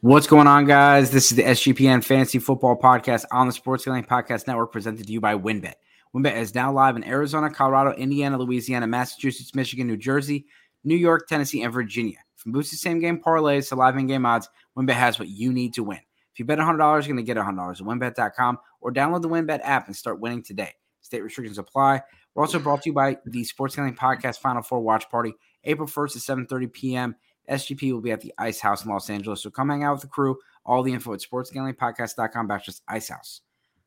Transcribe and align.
What's 0.00 0.28
going 0.28 0.46
on, 0.46 0.64
guys? 0.64 1.10
This 1.10 1.32
is 1.32 1.36
the 1.36 1.42
SGPN 1.42 2.04
Fantasy 2.04 2.38
Football 2.38 2.78
Podcast 2.78 3.24
on 3.32 3.48
the 3.48 3.52
Sports 3.52 3.84
Gambling 3.84 4.04
Podcast 4.04 4.46
Network, 4.46 4.70
presented 4.70 5.04
to 5.04 5.12
you 5.12 5.20
by 5.20 5.34
WynnBET. 5.34 5.74
WynnBET 6.14 6.36
is 6.36 6.54
now 6.54 6.70
live 6.70 6.94
in 6.94 7.02
Arizona, 7.02 7.50
Colorado, 7.50 7.96
Indiana, 7.96 8.38
Louisiana, 8.38 8.86
Massachusetts, 8.86 9.56
Michigan, 9.56 9.88
New 9.88 9.96
Jersey, 9.96 10.46
New 10.84 10.94
York, 10.94 11.26
Tennessee, 11.26 11.64
and 11.64 11.72
Virginia. 11.72 12.18
From 12.36 12.52
boosted 12.52 12.78
same 12.78 13.00
game 13.00 13.20
parlays 13.20 13.70
to 13.70 13.74
live 13.74 13.96
in 13.96 14.06
game 14.06 14.24
odds, 14.24 14.48
WynnBET 14.78 14.92
has 14.92 15.18
what 15.18 15.26
you 15.26 15.52
need 15.52 15.74
to 15.74 15.82
win. 15.82 15.98
If 16.32 16.38
you 16.38 16.44
bet 16.44 16.58
$100, 16.58 16.78
you're 16.78 17.02
going 17.02 17.16
to 17.16 17.22
get 17.24 17.36
$100 17.36 17.48
at 17.48 18.14
wynnbet.com 18.14 18.58
or 18.80 18.92
download 18.92 19.22
the 19.22 19.28
WynnBET 19.28 19.62
app 19.64 19.88
and 19.88 19.96
start 19.96 20.20
winning 20.20 20.44
today. 20.44 20.74
State 21.00 21.24
restrictions 21.24 21.58
apply. 21.58 22.02
We're 22.36 22.44
also 22.44 22.60
brought 22.60 22.82
to 22.82 22.90
you 22.90 22.94
by 22.94 23.18
the 23.26 23.42
Sports 23.42 23.74
Gambling 23.74 23.96
Podcast 23.96 24.38
Final 24.38 24.62
Four 24.62 24.78
Watch 24.78 25.10
Party, 25.10 25.34
April 25.64 25.88
1st 25.88 26.30
at 26.30 26.38
7.30 26.48 26.72
p.m. 26.72 27.16
SGP 27.50 27.92
will 27.92 28.00
be 28.00 28.12
at 28.12 28.20
the 28.20 28.32
Ice 28.38 28.60
House 28.60 28.84
in 28.84 28.90
Los 28.90 29.10
Angeles. 29.10 29.42
So 29.42 29.50
come 29.50 29.70
hang 29.70 29.84
out 29.84 29.92
with 29.92 30.02
the 30.02 30.08
crew. 30.08 30.36
All 30.64 30.82
the 30.82 30.92
info 30.92 31.14
at 31.14 31.20
sportsgamblingpodcast.com 31.20 32.48
backslash 32.48 32.80
Ice 32.88 33.08
House. 33.08 33.40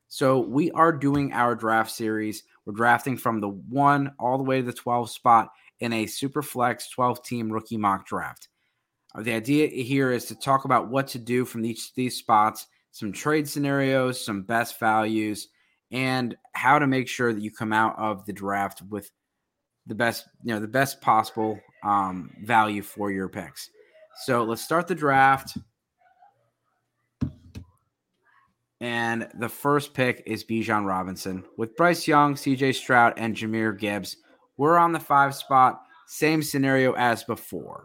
So 0.08 0.40
we 0.40 0.70
are 0.72 0.92
doing 0.92 1.32
our 1.32 1.54
draft 1.54 1.90
series. 1.90 2.42
We're 2.66 2.74
drafting 2.74 3.16
from 3.16 3.40
the 3.40 3.48
one 3.48 4.12
all 4.18 4.36
the 4.36 4.44
way 4.44 4.58
to 4.58 4.66
the 4.66 4.72
12 4.72 5.10
spot 5.10 5.48
in 5.80 5.92
a 5.92 6.06
super 6.06 6.42
flex 6.42 6.90
12 6.90 7.22
team 7.24 7.50
rookie 7.50 7.76
mock 7.76 8.06
draft. 8.06 8.48
Uh, 9.14 9.22
the 9.22 9.32
idea 9.32 9.68
here 9.68 10.12
is 10.12 10.26
to 10.26 10.34
talk 10.34 10.64
about 10.64 10.88
what 10.88 11.08
to 11.08 11.18
do 11.18 11.44
from 11.44 11.64
each 11.64 11.88
of 11.88 11.94
these 11.96 12.16
spots, 12.16 12.66
some 12.90 13.10
trade 13.10 13.48
scenarios, 13.48 14.22
some 14.22 14.42
best 14.42 14.78
values, 14.78 15.48
and 15.90 16.36
how 16.52 16.78
to 16.78 16.86
make 16.86 17.08
sure 17.08 17.32
that 17.32 17.42
you 17.42 17.50
come 17.50 17.72
out 17.72 17.98
of 17.98 18.24
the 18.26 18.32
draft 18.32 18.82
with 18.88 19.10
the 19.86 19.94
best, 19.94 20.26
you 20.42 20.52
know, 20.54 20.60
the 20.60 20.68
best 20.68 21.00
possible 21.00 21.58
um, 21.82 22.30
value 22.42 22.82
for 22.82 23.10
your 23.10 23.28
picks. 23.28 23.70
So 24.24 24.44
let's 24.44 24.62
start 24.62 24.86
the 24.86 24.94
draft. 24.94 25.56
And 28.80 29.28
the 29.34 29.48
first 29.48 29.94
pick 29.94 30.22
is 30.26 30.42
Bijan 30.42 30.84
Robinson 30.84 31.44
with 31.56 31.76
Bryce 31.76 32.08
Young, 32.08 32.34
CJ 32.34 32.74
Stroud, 32.74 33.14
and 33.16 33.36
Jahmyr 33.36 33.78
Gibbs. 33.78 34.16
We're 34.56 34.76
on 34.76 34.92
the 34.92 35.00
five 35.00 35.34
spot. 35.34 35.82
Same 36.08 36.42
scenario 36.42 36.92
as 36.94 37.22
before. 37.22 37.84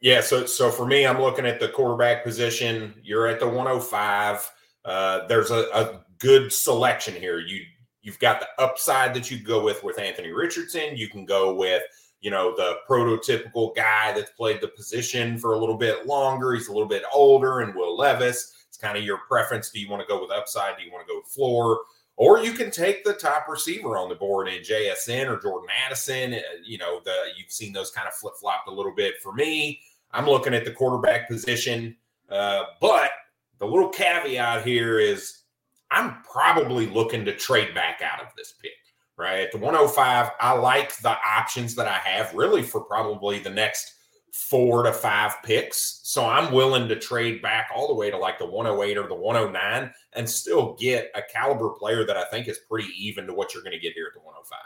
Yeah, 0.00 0.20
so 0.20 0.46
so 0.46 0.70
for 0.70 0.86
me, 0.86 1.04
I'm 1.04 1.20
looking 1.20 1.44
at 1.44 1.58
the 1.58 1.68
quarterback 1.68 2.22
position. 2.22 2.94
You're 3.02 3.26
at 3.26 3.40
the 3.40 3.48
105. 3.48 4.50
Uh, 4.84 5.26
there's 5.26 5.50
a, 5.50 5.66
a 5.74 6.04
good 6.18 6.52
selection 6.52 7.14
here. 7.14 7.40
You 7.40 7.64
you've 8.02 8.20
got 8.20 8.40
the 8.40 8.48
upside 8.62 9.12
that 9.14 9.28
you 9.28 9.40
go 9.40 9.62
with 9.62 9.82
with 9.82 9.98
Anthony 9.98 10.30
Richardson. 10.30 10.96
You 10.96 11.08
can 11.08 11.24
go 11.24 11.52
with 11.52 11.82
you 12.20 12.30
know, 12.30 12.54
the 12.56 12.76
prototypical 12.88 13.74
guy 13.76 14.12
that's 14.12 14.30
played 14.32 14.60
the 14.60 14.68
position 14.68 15.38
for 15.38 15.54
a 15.54 15.58
little 15.58 15.76
bit 15.76 16.06
longer. 16.06 16.52
He's 16.52 16.68
a 16.68 16.72
little 16.72 16.88
bit 16.88 17.04
older, 17.12 17.60
and 17.60 17.74
Will 17.74 17.96
Levis. 17.96 18.54
It's 18.68 18.76
kind 18.76 18.98
of 18.98 19.04
your 19.04 19.18
preference. 19.28 19.70
Do 19.70 19.80
you 19.80 19.88
want 19.88 20.02
to 20.02 20.08
go 20.08 20.20
with 20.20 20.30
upside? 20.30 20.76
Do 20.76 20.82
you 20.82 20.92
want 20.92 21.06
to 21.06 21.12
go 21.12 21.20
with 21.20 21.28
floor? 21.28 21.80
Or 22.16 22.40
you 22.40 22.52
can 22.52 22.72
take 22.72 23.04
the 23.04 23.12
top 23.12 23.46
receiver 23.48 23.96
on 23.96 24.08
the 24.08 24.16
board 24.16 24.48
in 24.48 24.62
JSN 24.62 25.28
or 25.28 25.40
Jordan 25.40 25.68
Addison. 25.86 26.34
Uh, 26.34 26.40
you 26.64 26.76
know, 26.76 27.00
the 27.04 27.14
you've 27.36 27.52
seen 27.52 27.72
those 27.72 27.92
kind 27.92 28.08
of 28.08 28.14
flip 28.14 28.34
flopped 28.40 28.68
a 28.68 28.72
little 28.72 28.94
bit. 28.94 29.14
For 29.22 29.32
me, 29.32 29.80
I'm 30.10 30.26
looking 30.26 30.52
at 30.52 30.64
the 30.64 30.72
quarterback 30.72 31.28
position, 31.28 31.96
uh, 32.28 32.64
but 32.80 33.10
the 33.58 33.66
little 33.66 33.88
caveat 33.88 34.66
here 34.66 34.98
is 34.98 35.42
I'm 35.92 36.22
probably 36.24 36.88
looking 36.88 37.24
to 37.24 37.34
trade 37.36 37.72
back 37.72 38.02
out 38.02 38.20
of 38.20 38.28
this 38.36 38.54
pick 38.60 38.67
right? 39.18 39.40
At 39.40 39.52
the 39.52 39.58
105, 39.58 40.30
I 40.40 40.52
like 40.52 40.96
the 40.98 41.16
options 41.26 41.74
that 41.74 41.88
I 41.88 41.98
have 41.98 42.32
really 42.34 42.62
for 42.62 42.80
probably 42.80 43.40
the 43.40 43.50
next 43.50 43.94
four 44.32 44.84
to 44.84 44.92
five 44.92 45.34
picks. 45.42 46.00
So 46.04 46.24
I'm 46.24 46.52
willing 46.52 46.88
to 46.88 46.96
trade 46.96 47.42
back 47.42 47.70
all 47.74 47.88
the 47.88 47.94
way 47.94 48.10
to 48.10 48.16
like 48.16 48.38
the 48.38 48.46
108 48.46 48.96
or 48.96 49.08
the 49.08 49.14
109 49.14 49.92
and 50.12 50.30
still 50.30 50.76
get 50.78 51.10
a 51.14 51.22
caliber 51.22 51.70
player 51.70 52.06
that 52.06 52.16
I 52.16 52.24
think 52.26 52.46
is 52.46 52.60
pretty 52.70 52.88
even 52.96 53.26
to 53.26 53.34
what 53.34 53.52
you're 53.52 53.64
going 53.64 53.76
to 53.76 53.80
get 53.80 53.94
here 53.94 54.06
at 54.06 54.14
the 54.14 54.20
105. 54.20 54.58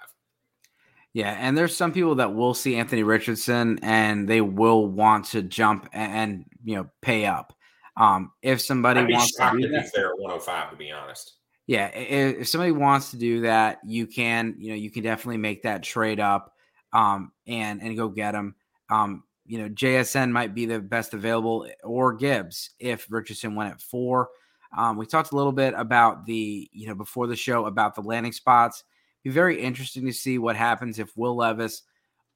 Yeah, 1.14 1.36
and 1.38 1.56
there's 1.56 1.76
some 1.76 1.92
people 1.92 2.14
that 2.16 2.34
will 2.34 2.54
see 2.54 2.76
Anthony 2.76 3.02
Richardson 3.02 3.78
and 3.82 4.28
they 4.28 4.40
will 4.40 4.86
want 4.86 5.26
to 5.26 5.42
jump 5.42 5.88
and, 5.92 6.12
and 6.12 6.44
you 6.64 6.76
know 6.76 6.90
pay 7.00 7.26
up. 7.26 7.54
Um, 7.98 8.32
if 8.40 8.62
somebody 8.62 9.12
wants 9.12 9.36
to 9.36 9.52
be 9.54 9.66
there 9.66 10.08
at 10.08 10.18
105, 10.18 10.70
to 10.70 10.76
be 10.76 10.90
honest 10.90 11.34
yeah, 11.66 11.88
if 11.88 12.48
somebody 12.48 12.72
wants 12.72 13.12
to 13.12 13.16
do 13.16 13.42
that, 13.42 13.78
you 13.84 14.06
can, 14.06 14.54
you 14.58 14.70
know, 14.70 14.76
you 14.76 14.90
can 14.90 15.02
definitely 15.02 15.38
make 15.38 15.62
that 15.62 15.82
trade 15.82 16.18
up 16.18 16.54
um, 16.92 17.32
and 17.46 17.80
and 17.82 17.96
go 17.96 18.08
get 18.08 18.32
them. 18.32 18.56
Um, 18.90 19.22
you 19.46 19.58
know, 19.58 19.68
JSN 19.68 20.30
might 20.30 20.54
be 20.54 20.66
the 20.66 20.80
best 20.80 21.14
available, 21.14 21.68
or 21.82 22.14
Gibbs 22.14 22.70
if 22.78 23.06
Richardson 23.10 23.54
went 23.54 23.70
at 23.72 23.80
four. 23.80 24.28
Um, 24.76 24.96
we 24.96 25.06
talked 25.06 25.32
a 25.32 25.36
little 25.36 25.52
bit 25.52 25.74
about 25.76 26.24
the, 26.24 26.68
you 26.72 26.86
know, 26.86 26.94
before 26.94 27.26
the 27.26 27.36
show 27.36 27.66
about 27.66 27.94
the 27.94 28.00
landing 28.00 28.32
spots. 28.32 28.84
Be 29.22 29.30
very 29.30 29.60
interesting 29.60 30.06
to 30.06 30.12
see 30.12 30.38
what 30.38 30.56
happens 30.56 30.98
if 30.98 31.16
Will 31.16 31.36
Levis 31.36 31.82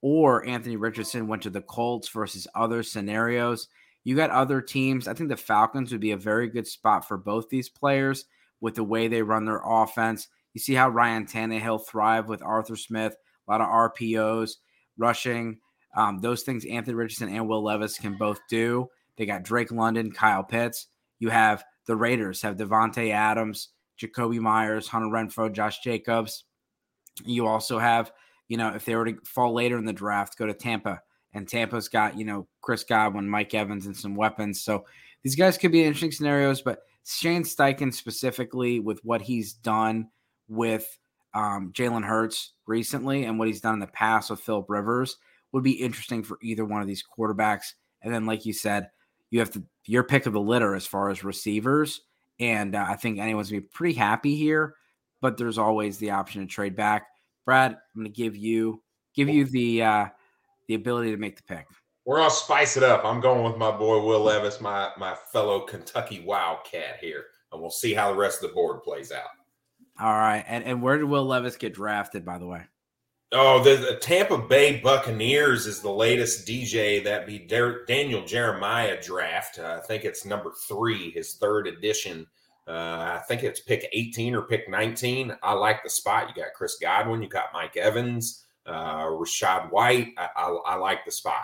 or 0.02 0.46
Anthony 0.46 0.76
Richardson 0.76 1.26
went 1.26 1.42
to 1.42 1.50
the 1.50 1.62
Colts 1.62 2.08
versus 2.08 2.46
other 2.54 2.82
scenarios. 2.82 3.68
You 4.04 4.14
got 4.14 4.30
other 4.30 4.60
teams. 4.60 5.08
I 5.08 5.14
think 5.14 5.30
the 5.30 5.36
Falcons 5.36 5.90
would 5.90 6.00
be 6.00 6.12
a 6.12 6.16
very 6.16 6.48
good 6.48 6.66
spot 6.66 7.08
for 7.08 7.16
both 7.16 7.48
these 7.48 7.68
players 7.68 8.26
with 8.60 8.74
the 8.74 8.84
way 8.84 9.08
they 9.08 9.22
run 9.22 9.44
their 9.44 9.62
offense. 9.64 10.28
You 10.54 10.60
see 10.60 10.74
how 10.74 10.88
Ryan 10.88 11.26
Tannehill 11.26 11.86
thrive 11.86 12.28
with 12.28 12.42
Arthur 12.42 12.76
Smith, 12.76 13.14
a 13.46 13.50
lot 13.50 13.60
of 13.60 13.68
RPOs, 13.68 14.52
rushing. 14.96 15.58
Um, 15.96 16.20
those 16.20 16.42
things 16.42 16.64
Anthony 16.64 16.94
Richardson 16.94 17.28
and 17.28 17.48
Will 17.48 17.62
Levis 17.62 17.98
can 17.98 18.16
both 18.16 18.40
do. 18.48 18.88
They 19.16 19.26
got 19.26 19.42
Drake 19.42 19.72
London, 19.72 20.12
Kyle 20.12 20.44
Pitts. 20.44 20.88
You 21.18 21.30
have 21.30 21.64
the 21.86 21.96
Raiders 21.96 22.42
have 22.42 22.56
Davante 22.56 23.10
Adams, 23.12 23.70
Jakobi 24.00 24.40
Meyers, 24.40 24.88
Hunter 24.88 25.08
Renfrow, 25.08 25.52
Josh 25.52 25.80
Jacobs. 25.80 26.44
You 27.24 27.46
also 27.46 27.78
have, 27.78 28.12
you 28.48 28.56
know, 28.56 28.74
if 28.74 28.84
they 28.84 28.94
were 28.94 29.06
to 29.06 29.16
fall 29.24 29.54
later 29.54 29.78
in 29.78 29.84
the 29.84 29.92
draft, 29.92 30.36
go 30.36 30.46
to 30.46 30.54
Tampa. 30.54 31.00
And 31.32 31.48
Tampa's 31.48 31.88
got, 31.88 32.18
you 32.18 32.24
know, 32.24 32.46
Chris 32.60 32.84
Godwin, 32.84 33.28
Mike 33.28 33.54
Evans, 33.54 33.86
and 33.86 33.96
some 33.96 34.14
weapons. 34.14 34.62
So 34.62 34.84
these 35.22 35.36
guys 35.36 35.58
could 35.58 35.72
be 35.72 35.82
interesting 35.82 36.12
scenarios, 36.12 36.62
but 36.62 36.80
Shane 37.06 37.44
Steichen 37.44 37.94
specifically 37.94 38.80
with 38.80 39.00
what 39.04 39.22
he's 39.22 39.52
done 39.52 40.08
with 40.48 40.98
um, 41.34 41.72
Jalen 41.72 42.04
Hurts 42.04 42.52
recently 42.66 43.24
and 43.24 43.38
what 43.38 43.46
he's 43.46 43.60
done 43.60 43.74
in 43.74 43.80
the 43.80 43.86
past 43.86 44.30
with 44.30 44.40
Philip 44.40 44.66
Rivers 44.68 45.16
would 45.52 45.62
be 45.62 45.72
interesting 45.72 46.24
for 46.24 46.38
either 46.42 46.64
one 46.64 46.80
of 46.80 46.88
these 46.88 47.04
quarterbacks. 47.04 47.74
And 48.02 48.12
then, 48.12 48.26
like 48.26 48.44
you 48.44 48.52
said, 48.52 48.90
you 49.30 49.38
have 49.38 49.50
to 49.52 49.62
your 49.84 50.02
pick 50.02 50.26
of 50.26 50.32
the 50.32 50.40
litter 50.40 50.74
as 50.74 50.86
far 50.86 51.10
as 51.10 51.22
receivers, 51.22 52.02
and 52.40 52.74
uh, 52.74 52.84
I 52.88 52.96
think 52.96 53.18
anyone's 53.18 53.50
gonna 53.50 53.62
be 53.62 53.68
pretty 53.68 53.94
happy 53.94 54.34
here. 54.34 54.74
But 55.20 55.36
there's 55.36 55.58
always 55.58 55.98
the 55.98 56.10
option 56.10 56.40
to 56.42 56.46
trade 56.46 56.76
back. 56.76 57.06
Brad, 57.44 57.72
I'm 57.72 58.00
gonna 58.00 58.08
give 58.08 58.36
you 58.36 58.82
give 59.14 59.28
you 59.28 59.44
the 59.44 59.82
uh, 59.82 60.06
the 60.66 60.74
ability 60.74 61.12
to 61.12 61.16
make 61.16 61.36
the 61.36 61.42
pick. 61.42 61.66
We're 62.06 62.18
gonna 62.18 62.30
spice 62.30 62.76
it 62.76 62.84
up. 62.84 63.04
I'm 63.04 63.20
going 63.20 63.42
with 63.42 63.58
my 63.58 63.72
boy 63.72 64.00
Will 64.00 64.20
Levis, 64.20 64.60
my 64.60 64.90
my 64.96 65.16
fellow 65.32 65.60
Kentucky 65.60 66.22
Wildcat 66.24 66.98
here, 67.00 67.24
and 67.52 67.60
we'll 67.60 67.70
see 67.70 67.94
how 67.94 68.12
the 68.12 68.16
rest 68.16 68.42
of 68.42 68.48
the 68.48 68.54
board 68.54 68.84
plays 68.84 69.10
out. 69.10 69.28
All 70.00 70.12
right, 70.12 70.44
and 70.46 70.62
and 70.62 70.80
where 70.80 70.98
did 70.98 71.06
Will 71.06 71.24
Levis 71.24 71.56
get 71.56 71.74
drafted? 71.74 72.24
By 72.24 72.38
the 72.38 72.46
way. 72.46 72.62
Oh, 73.32 73.60
the, 73.60 73.74
the 73.74 73.96
Tampa 73.96 74.38
Bay 74.38 74.78
Buccaneers 74.78 75.66
is 75.66 75.80
the 75.80 75.90
latest 75.90 76.46
DJ 76.46 77.02
that 77.02 77.26
be 77.26 77.40
Daniel 77.40 78.24
Jeremiah 78.24 79.02
draft. 79.02 79.58
Uh, 79.58 79.80
I 79.82 79.84
think 79.84 80.04
it's 80.04 80.24
number 80.24 80.52
three, 80.68 81.10
his 81.10 81.34
third 81.34 81.66
edition. 81.66 82.24
Uh, 82.68 83.18
I 83.18 83.22
think 83.26 83.42
it's 83.42 83.60
pick 83.60 83.88
18 83.92 84.32
or 84.36 84.42
pick 84.42 84.70
19. 84.70 85.36
I 85.42 85.54
like 85.54 85.82
the 85.82 85.90
spot. 85.90 86.28
You 86.28 86.40
got 86.40 86.52
Chris 86.54 86.76
Godwin, 86.80 87.20
you 87.20 87.28
got 87.28 87.52
Mike 87.52 87.76
Evans, 87.76 88.46
uh, 88.64 89.06
Rachaad 89.06 89.72
White. 89.72 90.14
I, 90.16 90.28
I, 90.36 90.58
I 90.66 90.74
like 90.76 91.04
the 91.04 91.10
spot. 91.10 91.42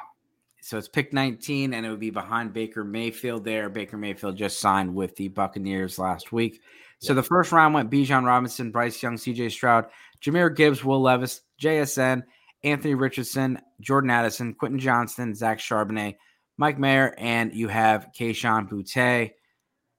So 0.65 0.79
it's 0.79 0.89
pick 0.89 1.13
19, 1.13 1.75
and 1.75 1.85
it 1.85 1.91
would 1.91 1.99
be 1.99 2.11
behind 2.11 2.53
Baker 2.53 2.85
Mayfield 2.85 3.45
there. 3.45 3.69
Baker 3.69 3.97
Mayfield 3.97 4.37
just 4.37 4.61
signed 4.61 4.95
with 4.95 5.17
the 5.17 5.27
Buccaneers 5.27 5.99
last 5.99 6.31
week. 6.31 6.61
So 7.01 7.15
the 7.15 7.23
first 7.23 7.51
round 7.51 7.75
went 7.75 7.91
Bijan 7.91 8.25
Robinson, 8.25 8.71
Bryce 8.71 9.03
Young, 9.03 9.17
CJ 9.17 9.51
Stroud, 9.51 9.87
Jahmyr 10.23 10.55
Gibbs, 10.55 10.85
Will 10.85 11.03
Levis, 11.03 11.41
JSN, 11.61 12.23
Anthony 12.63 12.95
Richardson, 12.95 13.61
Jordan 13.81 14.11
Addison, 14.11 14.55
Quentin 14.55 14.79
Johnston, 14.79 15.35
Zach 15.35 15.59
Charbonnet, 15.59 16.15
Mike 16.59 16.79
Mayer, 16.79 17.13
and 17.19 17.53
you 17.53 17.67
have 17.67 18.11
Kayshon 18.17 18.69
Boutte. 18.69 19.33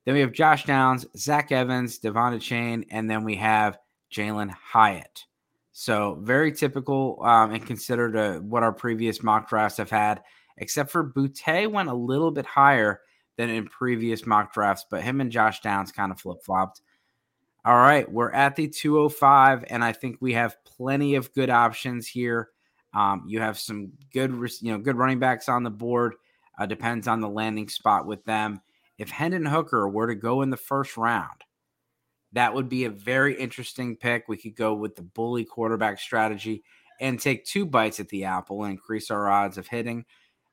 Then 0.06 0.14
we 0.14 0.22
have 0.22 0.32
Josh 0.32 0.64
Downs, 0.64 1.06
Zach 1.18 1.52
Evans, 1.52 2.00
De'Von 2.00 2.38
Achane, 2.38 2.86
and 2.90 3.10
then 3.10 3.26
we 3.26 3.36
have 3.36 3.78
Jalin 4.14 4.50
Hyatt. 4.50 5.26
So 5.74 6.20
very 6.22 6.54
typical 6.54 7.20
um, 7.22 7.52
and 7.52 7.66
considered 7.66 8.16
uh, 8.16 8.40
what 8.40 8.64
our 8.64 8.72
previous 8.72 9.22
mock 9.22 9.50
drafts 9.50 9.78
have 9.78 9.90
had 9.90 10.22
except 10.58 10.92
for 10.92 11.04
Boutte 11.04 11.72
went 11.72 11.90
a 11.90 11.94
little 11.94 12.32
bit 12.32 12.46
higher 12.46 13.02
than 13.38 13.50
in 13.50 13.66
previous 13.66 14.26
mock 14.26 14.54
drafts, 14.54 14.86
but 14.90 15.02
him 15.02 15.22
and 15.22 15.32
Josh 15.32 15.62
Downs 15.62 15.92
kind 15.92 16.12
of 16.12 16.20
flip 16.20 16.44
flopped. 16.44 16.82
All 17.66 17.78
right, 17.78 18.12
we're 18.12 18.32
at 18.32 18.56
the 18.56 18.68
205, 18.68 19.66
and 19.70 19.84
I 19.84 19.94
think 19.94 20.18
we 20.20 20.34
have 20.34 20.64
plenty 20.66 21.16
of 21.16 21.34
good 21.34 21.50
options 21.50 22.08
here. 22.08 22.50
Um, 22.94 23.24
you 23.28 23.40
have 23.40 23.58
some 23.58 23.94
good, 24.14 24.32
you 24.62 24.72
know, 24.72 24.78
good 24.78 24.98
running 24.98 25.20
backs 25.20 25.50
on 25.50 25.64
the 25.64 25.72
board. 25.72 26.16
Uh, 26.60 26.66
depends 26.66 27.08
on 27.08 27.22
the 27.22 27.30
landing 27.30 27.70
spot 27.70 28.06
with 28.06 28.24
them. 28.26 28.62
If 28.98 29.10
Hendon 29.10 29.46
Hooker 29.46 29.90
were 29.90 30.08
to 30.08 30.16
go 30.16 30.42
in 30.42 30.52
the 30.52 30.58
first 30.58 30.98
round, 30.98 31.42
that 32.34 32.54
would 32.54 32.70
be 32.70 32.86
a 32.86 32.90
very 32.90 33.36
interesting 33.36 33.96
pick. 33.96 34.28
We 34.28 34.38
could 34.38 34.56
go 34.56 34.74
with 34.74 34.96
the 34.96 35.02
bully 35.02 35.46
quarterback 35.46 36.00
strategy 36.00 36.64
and 37.00 37.20
take 37.20 37.46
two 37.46 37.66
bites 37.66 38.00
at 38.00 38.10
the 38.10 38.26
apple 38.26 38.64
and 38.64 38.72
increase 38.72 39.10
our 39.10 39.30
odds 39.30 39.58
of 39.58 39.68
hitting. 39.68 40.06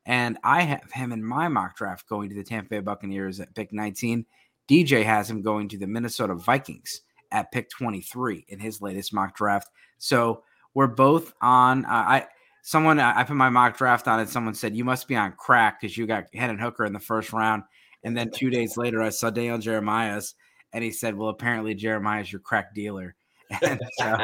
And 0.07 0.39
I 0.43 0.63
have 0.63 0.91
him 0.93 1.13
in 1.13 1.23
my 1.23 1.49
mock 1.49 1.77
draft 1.77 2.09
going 2.09 2.29
to 2.31 2.35
the 2.35 2.45
Tampa 2.45 2.71
Bay 2.71 2.81
Buccaneers 2.81 3.41
at 3.41 3.55
pick 3.55 3.73
19. 3.73 4.25
DJ 4.69 5.05
has 5.05 5.29
him 5.29 5.43
going 5.43 5.69
to 5.69 5.79
the 5.79 5.87
Minnesota 5.87 6.35
Vikings 6.35 7.03
at 7.33 7.53
pick 7.53 7.71
23 7.71 8.47
in 8.49 8.59
his 8.59 8.81
latest 8.81 9.13
mock 9.13 9.37
draft. 9.37 9.69
So 9.99 10.43
we're 10.75 10.87
both 10.87 11.33
on. 11.41 11.85
Uh, 11.85 11.89
I 11.89 12.27
someone 12.63 13.01
I 13.01 13.25
put 13.25 13.37
my 13.37 13.51
mock 13.51 13.77
draft 13.77 14.09
on 14.09 14.21
it. 14.21 14.29
Someone 14.29 14.55
said 14.55 14.77
you 14.77 14.85
must 14.85 15.09
be 15.09 15.17
on 15.17 15.33
crack 15.33 15.81
because 15.81 15.97
you 15.97 16.07
got 16.07 16.27
Hendon 16.35 16.59
Hooker 16.59 16.85
in 16.85 16.93
the 16.93 17.01
first 17.01 17.33
round, 17.33 17.63
and 18.05 18.17
then 18.17 18.31
two 18.31 18.51
days 18.51 18.77
later 18.77 19.03
I 19.03 19.11
saw 19.11 19.31
Daniel 19.31 19.59
Jeremiah's, 19.59 20.35
and 20.73 20.85
he 20.85 20.93
said, 20.93 21.17
"Well, 21.17 21.29
apparently 21.31 21.75
Jeremiah's 21.75 22.31
your 22.31 22.41
crack 22.41 22.75
dealer." 22.75 23.15
And 23.63 23.81
so, 23.99 24.17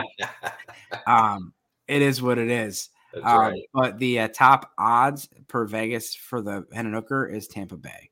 um, 1.08 1.52
it 1.88 2.00
is 2.00 2.22
what 2.22 2.38
it 2.38 2.48
is. 2.48 2.90
Um, 3.24 3.38
right. 3.38 3.62
But 3.72 3.98
the 3.98 4.20
uh, 4.20 4.28
top 4.28 4.72
odds 4.78 5.28
per 5.48 5.66
Vegas 5.66 6.14
for 6.14 6.40
the 6.40 6.66
Hendon 6.72 6.94
Hooker 6.94 7.26
is 7.26 7.48
Tampa 7.48 7.76
Bay. 7.76 8.10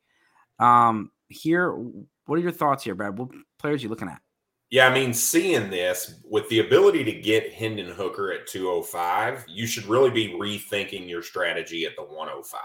Um, 0.59 1.11
here, 1.29 1.73
what 2.27 2.39
are 2.39 2.43
your 2.43 2.53
thoughts 2.53 2.85
here, 2.85 2.95
Brad? 2.95 3.19
What 3.19 3.31
players 3.59 3.81
are 3.81 3.85
you 3.85 3.89
looking 3.89 4.09
at? 4.09 4.21
Yeah, 4.71 4.89
I 4.89 4.95
mean, 4.95 5.15
seeing 5.15 5.71
this 5.71 6.21
with 6.25 6.49
the 6.49 6.61
ability 6.61 7.05
to 7.05 7.13
get 7.13 7.53
Hendon 7.53 7.91
Hooker 7.91 8.33
at 8.33 8.47
205, 8.47 9.45
you 9.47 9.67
should 9.67 9.87
really 9.87 10.11
be 10.11 10.31
rethinking 10.31 11.09
your 11.09 11.23
strategy 11.23 11.85
at 11.87 11.95
the 11.97 12.03
105. 12.03 12.61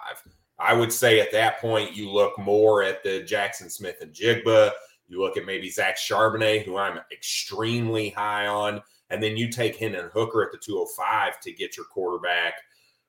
I 0.58 0.74
would 0.74 0.92
say 0.92 1.20
at 1.20 1.32
that 1.34 1.60
point, 1.60 1.96
you 1.96 2.10
look 2.10 2.38
more 2.40 2.84
at 2.84 3.04
the 3.04 3.22
Jaxon 3.22 3.70
Smith-Njigba. 3.70 4.72
You 5.08 5.22
look 5.22 5.38
at 5.38 5.46
maybe 5.46 5.70
Zach 5.70 5.98
Charbonnet, 5.98 6.64
who 6.64 6.78
I'm 6.78 7.00
extremely 7.12 8.10
high 8.10 8.48
on. 8.48 8.82
And 9.10 9.22
then 9.22 9.38
you 9.38 9.50
take 9.50 9.78
Hendon 9.78 10.10
Hooker 10.14 10.44
at 10.44 10.52
the 10.52 10.58
205 10.58 11.40
to 11.42 11.52
get 11.52 11.76
your 11.76 11.86
quarterback 11.86 12.56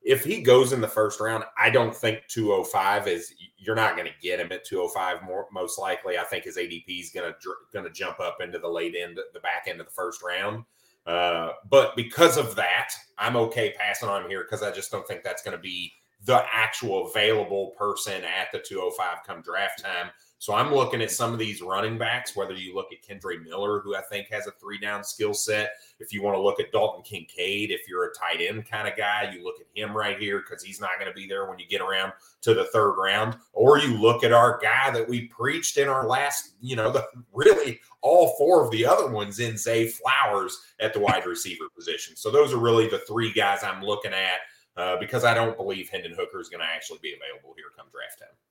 if 0.02 0.24
he 0.24 0.40
goes 0.40 0.72
in 0.72 0.80
the 0.80 0.88
first 0.88 1.20
round, 1.20 1.44
I 1.58 1.68
don't 1.68 1.94
think 1.94 2.22
205 2.28 3.06
is 3.06 3.34
you're 3.58 3.76
not 3.76 3.96
going 3.96 4.08
to 4.08 4.26
get 4.26 4.40
him 4.40 4.50
at 4.52 4.64
205 4.64 5.22
more 5.22 5.46
most 5.52 5.78
likely. 5.78 6.16
I 6.16 6.24
think 6.24 6.44
his 6.44 6.56
ADP 6.56 7.00
is 7.00 7.10
going 7.10 7.30
to 7.30 7.54
going 7.72 7.84
to 7.84 7.92
jump 7.92 8.18
up 8.18 8.38
into 8.40 8.58
the 8.58 8.68
late 8.68 8.94
end 8.96 9.18
the 9.34 9.40
back 9.40 9.64
end 9.66 9.80
of 9.80 9.86
the 9.86 9.92
first 9.92 10.22
round. 10.22 10.64
Uh, 11.06 11.50
but 11.68 11.96
because 11.96 12.36
of 12.38 12.54
that, 12.56 12.92
I'm 13.18 13.36
okay 13.36 13.74
passing 13.78 14.08
on 14.08 14.22
him 14.22 14.30
here 14.30 14.44
because 14.44 14.62
I 14.62 14.70
just 14.70 14.90
don't 14.90 15.06
think 15.06 15.22
that's 15.22 15.42
going 15.42 15.56
to 15.56 15.62
be 15.62 15.92
the 16.24 16.44
actual 16.52 17.08
available 17.08 17.72
person 17.78 18.22
at 18.24 18.52
the 18.52 18.58
205 18.58 19.18
come 19.26 19.42
draft 19.42 19.82
time. 19.82 20.10
So 20.40 20.54
I'm 20.54 20.74
looking 20.74 21.02
at 21.02 21.10
some 21.10 21.34
of 21.34 21.38
these 21.38 21.60
running 21.60 21.98
backs, 21.98 22.34
whether 22.34 22.54
you 22.54 22.74
look 22.74 22.86
at 22.94 23.06
Kendre 23.06 23.44
Miller, 23.44 23.80
who 23.80 23.94
I 23.94 24.00
think 24.00 24.28
has 24.28 24.46
a 24.46 24.52
three 24.52 24.78
down 24.78 25.04
skill 25.04 25.34
set. 25.34 25.72
If 25.98 26.14
you 26.14 26.22
want 26.22 26.34
to 26.34 26.40
look 26.40 26.58
at 26.58 26.72
Dalton 26.72 27.02
Kincaid, 27.02 27.70
if 27.70 27.86
you're 27.86 28.06
a 28.06 28.14
tight 28.14 28.40
end 28.40 28.64
kind 28.64 28.88
of 28.88 28.96
guy, 28.96 29.30
you 29.34 29.44
look 29.44 29.56
at 29.60 29.66
him 29.74 29.94
right 29.94 30.18
here 30.18 30.38
because 30.38 30.64
he's 30.64 30.80
not 30.80 30.92
going 30.98 31.10
to 31.10 31.14
be 31.14 31.28
there 31.28 31.46
when 31.46 31.58
you 31.58 31.66
get 31.68 31.82
around 31.82 32.14
to 32.40 32.54
the 32.54 32.64
third 32.72 32.92
round. 32.92 33.36
Or 33.52 33.78
you 33.80 34.00
look 34.00 34.24
at 34.24 34.32
our 34.32 34.58
guy 34.62 34.90
that 34.90 35.06
we 35.06 35.26
preached 35.26 35.76
in 35.76 35.88
our 35.88 36.06
last, 36.06 36.54
you 36.62 36.74
know, 36.74 36.90
the 36.92 37.06
really 37.34 37.78
all 38.00 38.34
four 38.38 38.64
of 38.64 38.70
the 38.70 38.86
other 38.86 39.10
ones 39.10 39.40
in 39.40 39.58
Zay 39.58 39.88
Flowers 39.88 40.58
at 40.80 40.94
the 40.94 41.00
wide 41.00 41.26
receiver 41.26 41.66
position. 41.76 42.16
So 42.16 42.30
those 42.30 42.54
are 42.54 42.58
really 42.58 42.88
the 42.88 43.02
three 43.06 43.30
guys 43.34 43.62
I'm 43.62 43.82
looking 43.82 44.14
at 44.14 44.38
uh, 44.78 44.96
because 44.98 45.22
I 45.22 45.34
don't 45.34 45.58
believe 45.58 45.90
Hendon 45.90 46.14
Hooker 46.18 46.40
is 46.40 46.48
going 46.48 46.60
to 46.60 46.66
actually 46.66 47.00
be 47.02 47.12
available 47.12 47.52
here 47.58 47.66
come 47.76 47.88
draft 47.92 48.20
time. 48.20 48.49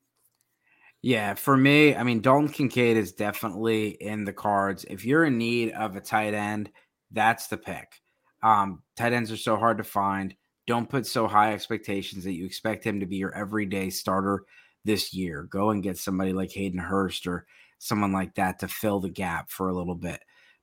Yeah, 1.01 1.33
for 1.35 1.55
me, 1.55 1.95
I 1.95 2.03
mean, 2.03 2.21
Dalton 2.21 2.49
Kincaid 2.49 2.97
is 2.97 3.13
definitely 3.13 3.89
in 3.89 4.25
the 4.25 4.33
cards. 4.33 4.85
If 4.89 5.05
you're 5.05 5.25
in 5.25 5.37
need 5.37 5.71
of 5.71 5.95
a 5.95 6.01
tight 6.01 6.33
end, 6.33 6.71
that's 7.11 7.47
the 7.47 7.57
pick. 7.57 8.01
Um, 8.43 8.83
tight 8.97 9.13
ends 9.13 9.31
are 9.31 9.37
so 9.37 9.55
hard 9.55 9.77
to 9.77 9.83
find. 9.83 10.35
Don't 10.67 10.89
put 10.89 11.07
so 11.07 11.25
high 11.25 11.53
expectations 11.53 12.25
that 12.25 12.33
you 12.33 12.45
expect 12.45 12.83
him 12.83 12.99
to 12.99 13.05
be 13.05 13.15
your 13.15 13.33
everyday 13.33 13.89
starter 13.89 14.43
this 14.83 15.13
year. 15.13 15.43
Go 15.43 15.69
and 15.69 15.81
get 15.81 15.97
somebody 15.97 16.33
like 16.33 16.51
Hayden 16.51 16.79
Hurst 16.79 17.27
or 17.27 17.45
someone 17.79 18.11
like 18.11 18.35
that 18.35 18.59
to 18.59 18.67
fill 18.67 18.99
the 18.99 19.09
gap 19.09 19.49
for 19.49 19.69
a 19.69 19.73
little 19.73 19.95
bit. 19.95 20.21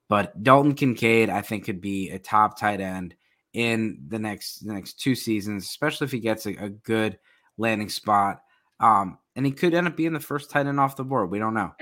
But 0.08 0.42
Dalton 0.42 0.74
Kincaid, 0.74 1.30
I 1.30 1.40
think, 1.40 1.64
could 1.64 1.80
be 1.80 2.10
a 2.10 2.18
top 2.18 2.58
tight 2.58 2.80
end 2.80 3.16
in 3.54 4.04
the 4.08 4.18
next 4.18 4.66
the 4.66 4.74
next 4.74 5.00
two 5.00 5.14
seasons, 5.14 5.64
especially 5.64 6.04
if 6.04 6.12
he 6.12 6.20
gets 6.20 6.46
a, 6.46 6.54
a 6.56 6.68
good 6.68 7.18
landing 7.56 7.88
spot. 7.88 8.42
Um, 8.78 9.18
and 9.36 9.44
he 9.44 9.52
could 9.52 9.74
end 9.74 9.86
up 9.86 9.96
being 9.96 10.14
the 10.14 10.20
first 10.20 10.50
tight 10.50 10.66
end 10.66 10.80
off 10.80 10.96
the 10.96 11.04
board. 11.04 11.30
We 11.30 11.38
don't 11.38 11.54
know. 11.54 11.72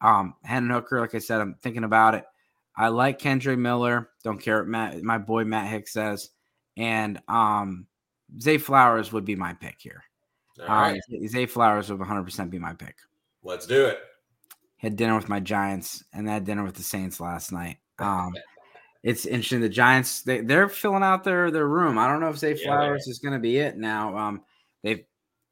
Um, 0.00 0.34
Hendon 0.42 0.72
Hooker, 0.72 1.00
like 1.00 1.14
I 1.14 1.18
said, 1.18 1.40
I'm 1.40 1.54
thinking 1.62 1.84
about 1.84 2.14
it. 2.14 2.24
I 2.74 2.88
like 2.88 3.20
Kendre 3.20 3.56
Miller. 3.56 4.08
Don't 4.24 4.40
care 4.40 4.58
what 4.58 4.66
Matt, 4.66 5.02
my 5.02 5.18
boy 5.18 5.44
Matt 5.44 5.68
Hicks 5.68 5.92
says. 5.92 6.30
And 6.76 7.20
um, 7.28 7.86
Zay 8.40 8.56
Flowers 8.56 9.12
would 9.12 9.26
be 9.26 9.36
my 9.36 9.52
pick 9.52 9.76
here. 9.78 10.02
All 10.60 10.66
right. 10.66 11.00
Um, 11.12 11.28
Zay 11.28 11.46
Flowers 11.46 11.90
would 11.90 12.00
100% 12.00 12.50
be 12.50 12.58
my 12.58 12.72
pick. 12.72 12.96
Let's 13.42 13.66
do 13.66 13.84
it. 13.86 13.98
Had 14.78 14.96
dinner 14.96 15.14
with 15.14 15.28
my 15.28 15.38
Giants 15.38 16.02
and 16.12 16.28
had 16.28 16.44
dinner 16.44 16.64
with 16.64 16.74
the 16.74 16.82
Saints 16.82 17.20
last 17.20 17.52
night. 17.52 17.76
Um, 17.98 18.32
it's 19.04 19.26
interesting. 19.26 19.60
The 19.60 19.68
Giants 19.68 20.22
they, 20.22 20.40
they're 20.40 20.68
filling 20.68 21.04
out 21.04 21.22
their 21.22 21.52
their 21.52 21.68
room. 21.68 21.98
I 21.98 22.08
don't 22.08 22.20
know 22.20 22.30
if 22.30 22.38
Zay 22.38 22.54
Flowers 22.54 23.04
yeah, 23.06 23.10
is 23.12 23.20
going 23.20 23.34
to 23.34 23.38
be 23.38 23.58
it 23.58 23.76
now. 23.76 24.16
Um, 24.16 24.42
they've 24.82 25.04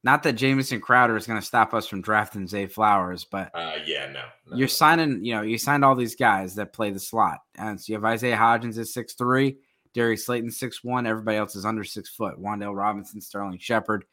not 0.02 0.22
that 0.22 0.32
Jamison 0.32 0.80
Crowder 0.80 1.16
is 1.16 1.26
going 1.26 1.40
to 1.40 1.46
stop 1.46 1.74
us 1.74 1.86
from 1.86 2.00
drafting 2.00 2.46
Zay 2.46 2.66
Flowers, 2.66 3.24
but 3.24 3.50
uh, 3.54 3.76
yeah, 3.84 4.06
no, 4.06 4.22
no, 4.50 4.56
you're 4.56 4.68
signing. 4.68 5.24
You 5.24 5.36
know, 5.36 5.42
you 5.42 5.58
signed 5.58 5.84
all 5.84 5.94
these 5.94 6.16
guys 6.16 6.54
that 6.54 6.72
play 6.72 6.90
the 6.90 7.00
slot, 7.00 7.40
and 7.58 7.80
so 7.80 7.92
you 7.92 7.94
have 7.96 8.04
Isaiah 8.04 8.36
Hodgins 8.36 8.78
at 8.78 8.86
six 8.86 9.14
three, 9.14 9.58
Darius 9.92 10.24
Slayton 10.26 10.50
six 10.50 10.82
one. 10.82 11.06
Everybody 11.06 11.36
else 11.36 11.54
is 11.54 11.66
under 11.66 11.84
six 11.84 12.08
foot. 12.08 12.40
Wan'Dale 12.40 12.76
Robinson, 12.76 13.20
Sterling 13.20 13.58
Shepard. 13.58 14.04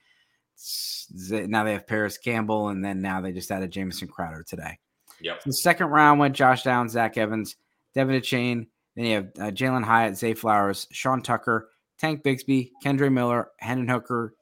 Now 1.11 1.63
they 1.63 1.73
have 1.73 1.87
Parris 1.87 2.17
Campbell, 2.17 2.69
and 2.69 2.83
then 2.83 3.01
now 3.01 3.21
they 3.21 3.31
just 3.31 3.51
added 3.51 3.71
Jamison 3.71 4.07
Crowder 4.07 4.43
today. 4.43 4.79
Yep. 5.21 5.43
the 5.43 5.53
second 5.53 5.87
round 5.87 6.19
went 6.19 6.35
Josh 6.35 6.63
Downs, 6.63 6.91
Zach 6.91 7.17
Evans, 7.17 7.55
De'Von 7.95 8.19
Achane. 8.19 8.67
Then 8.95 9.05
you 9.05 9.15
have 9.15 9.25
uh, 9.39 9.51
Jalin 9.51 9.83
Hyatt, 9.83 10.17
Zay 10.17 10.33
Flowers, 10.33 10.87
Sean 10.91 11.21
Tucker, 11.21 11.69
Tank 11.97 12.23
Bigsby, 12.23 12.71
Kendre 12.83 13.11
Miller, 13.11 13.49
Hendon 13.59 13.87
Hooker, 13.87 14.35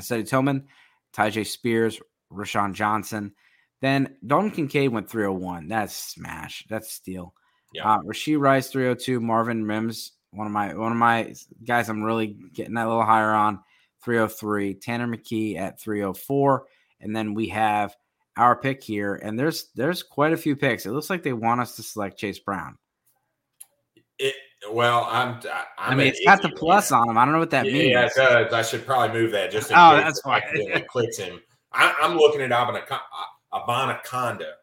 Cedric 0.00 0.26
Tillman, 0.26 0.66
Tyjae 1.14 1.46
Spears, 1.46 2.00
Roschon 2.32 2.74
Johnson. 2.74 3.32
Then 3.80 4.16
Dalton 4.26 4.50
Kincaid 4.50 4.90
went 4.90 5.08
301. 5.08 5.68
That's 5.68 5.94
smash. 5.94 6.64
That's 6.68 6.92
steal. 6.92 7.34
Yeah. 7.72 7.94
Uh, 7.94 8.00
Rashee 8.00 8.38
Rice 8.38 8.70
302. 8.70 9.20
Marvin 9.20 9.66
Mims, 9.66 10.12
one 10.32 10.46
of 10.46 10.52
my 10.52 10.74
one 10.74 10.92
of 10.92 10.98
my 10.98 11.34
guys. 11.64 11.88
I'm 11.88 12.02
really 12.02 12.36
getting 12.52 12.74
that 12.74 12.86
a 12.86 12.88
little 12.88 13.04
higher 13.04 13.32
on 13.32 13.60
303. 14.04 14.74
Tanner 14.74 15.06
McKee 15.06 15.58
at 15.58 15.80
304, 15.80 16.64
and 17.00 17.14
then 17.14 17.34
we 17.34 17.48
have 17.48 17.94
our 18.36 18.56
pick 18.56 18.82
here. 18.82 19.14
And 19.16 19.38
there's 19.38 19.68
there's 19.74 20.02
quite 20.02 20.32
a 20.32 20.38
few 20.38 20.56
picks. 20.56 20.86
It 20.86 20.92
looks 20.92 21.10
like 21.10 21.22
they 21.22 21.32
want 21.32 21.60
us 21.60 21.76
to 21.76 21.82
select 21.82 22.18
Chase 22.18 22.38
Brown. 22.38 22.78
It 24.18 24.34
well, 24.70 25.08
I'm. 25.10 25.40
I'm 25.78 25.80
i 25.92 25.94
mean, 25.94 26.08
it's 26.08 26.20
got 26.24 26.42
the 26.42 26.50
plus 26.50 26.92
on 26.92 27.08
him. 27.08 27.16
I 27.16 27.24
don't 27.24 27.32
know 27.32 27.40
what 27.40 27.50
that 27.50 27.66
yeah, 27.66 27.72
means. 27.72 27.90
Yeah, 27.90 28.06
it 28.06 28.12
does. 28.14 28.52
I 28.52 28.62
should 28.62 28.86
probably 28.86 29.20
move 29.20 29.32
that 29.32 29.50
just. 29.50 29.70
In 29.70 29.76
oh, 29.76 29.96
that's 29.96 30.20
fine. 30.20 30.42
It 30.52 30.86
clicks 30.88 31.16
him. 31.16 31.40
I, 31.72 31.94
am 32.02 32.16
looking 32.16 32.40
at 32.40 32.50
Abanikanda 32.50 33.00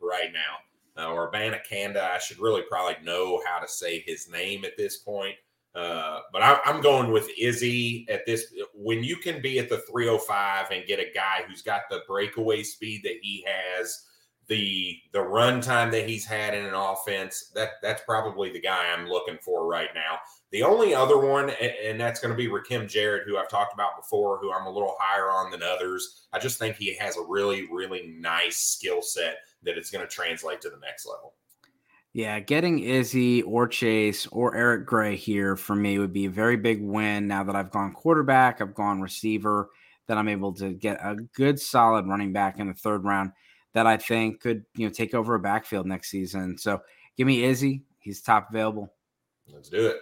right 0.01 0.31
now, 0.33 0.57
uh, 0.97 1.11
or 1.11 1.31
Abanikanda. 1.31 2.03
I 2.03 2.19
should 2.19 2.39
really 2.39 2.63
probably 2.69 2.97
know 3.03 3.41
how 3.45 3.59
to 3.59 3.67
say 3.67 4.03
his 4.05 4.29
name 4.29 4.65
at 4.65 4.77
this 4.77 4.97
point. 4.97 5.35
Uh, 5.73 6.19
but 6.31 6.41
I, 6.41 6.59
I'm 6.65 6.81
going 6.81 7.11
with 7.11 7.29
Izzy 7.37 8.05
at 8.09 8.25
this. 8.25 8.53
When 8.73 9.03
you 9.03 9.17
can 9.17 9.41
be 9.41 9.59
at 9.59 9.69
the 9.69 9.79
305 9.79 10.71
and 10.71 10.85
get 10.85 10.99
a 10.99 11.11
guy 11.13 11.43
who's 11.47 11.61
got 11.61 11.81
the 11.89 12.01
breakaway 12.07 12.63
speed 12.63 13.01
that 13.03 13.17
he 13.21 13.45
has 13.47 14.05
the 14.47 14.97
the 15.11 15.21
run 15.21 15.61
time 15.61 15.91
that 15.91 16.07
he's 16.07 16.25
had 16.25 16.53
in 16.53 16.65
an 16.65 16.73
offense, 16.73 17.51
that 17.55 17.71
that's 17.81 18.03
probably 18.05 18.51
the 18.51 18.61
guy 18.61 18.85
I'm 18.91 19.07
looking 19.07 19.37
for 19.41 19.67
right 19.67 19.89
now. 19.93 20.19
The 20.51 20.63
only 20.63 20.93
other 20.93 21.19
one, 21.19 21.49
and 21.49 21.99
that's 21.99 22.19
going 22.19 22.31
to 22.31 22.37
be 22.37 22.47
Rakim 22.47 22.87
Jarrett, 22.87 23.23
who 23.25 23.37
I've 23.37 23.49
talked 23.49 23.73
about 23.73 23.97
before, 23.97 24.37
who 24.39 24.53
I'm 24.53 24.67
a 24.67 24.71
little 24.71 24.95
higher 24.99 25.29
on 25.29 25.51
than 25.51 25.63
others. 25.63 26.27
I 26.31 26.39
just 26.39 26.59
think 26.59 26.75
he 26.75 26.95
has 26.95 27.17
a 27.17 27.25
really, 27.27 27.67
really 27.71 28.15
nice 28.19 28.57
skill 28.57 29.01
set 29.01 29.37
that 29.63 29.77
is 29.77 29.89
going 29.89 30.05
to 30.05 30.09
translate 30.09 30.61
to 30.61 30.69
the 30.69 30.79
next 30.79 31.05
level. 31.05 31.33
Yeah, 32.13 32.39
getting 32.39 32.79
Izzy 32.79 33.41
or 33.41 33.67
Chase 33.67 34.25
or 34.27 34.55
Eric 34.55 34.85
Gray 34.85 35.17
here 35.17 35.57
for 35.57 35.75
me 35.75 35.99
would 35.99 36.13
be 36.13 36.25
a 36.25 36.29
very 36.29 36.55
big 36.55 36.81
win. 36.81 37.27
Now 37.27 37.43
that 37.43 37.57
I've 37.57 37.71
gone 37.71 37.91
quarterback, 37.91 38.61
I've 38.61 38.73
gone 38.73 39.01
receiver, 39.01 39.69
that 40.07 40.17
I'm 40.17 40.29
able 40.29 40.53
to 40.53 40.71
get 40.71 40.97
a 41.03 41.15
good 41.35 41.59
solid 41.59 42.07
running 42.07 42.31
back 42.31 42.59
in 42.59 42.67
the 42.67 42.73
third 42.73 43.03
round 43.03 43.31
that 43.75 43.85
I 43.85 43.97
think 43.97 44.39
could 44.39 44.65
you 44.75 44.87
know 44.87 44.91
take 44.91 45.13
over 45.13 45.35
a 45.35 45.39
backfield 45.39 45.85
next 45.85 46.09
season. 46.09 46.57
So 46.57 46.81
give 47.17 47.27
me 47.27 47.43
Izzy. 47.43 47.83
He's 47.99 48.21
top 48.21 48.49
available. 48.49 48.91
Let's 49.53 49.69
do 49.69 49.87
it. 49.87 49.97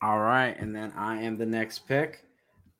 All 0.00 0.18
right, 0.18 0.56
and 0.58 0.74
then 0.74 0.92
I 0.96 1.22
am 1.22 1.36
the 1.36 1.46
next 1.46 1.86
pick. 1.86 2.24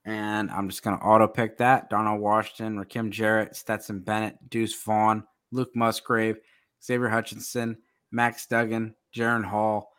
And 0.05 0.51
I'm 0.51 0.69
just 0.69 0.83
going 0.83 0.99
to 0.99 1.05
auto 1.05 1.29
pick 1.29 1.59
that. 1.59 1.89
Darnell 1.89 2.19
Washington, 2.19 2.77
Rakim 2.77 3.11
Jarrett, 3.11 3.55
Stetson 3.55 4.01
Bennett, 4.01 4.37
Deuce 4.51 4.75
Vaughn, 4.83 5.23
Luke 5.53 5.71
Musgrave, 5.77 6.39
Xavier 6.83 7.09
Hutchinson, 7.09 7.79
Max 8.11 8.47
Duggan, 8.47 8.97
Jaren 9.15 9.45
Hall. 9.45 9.93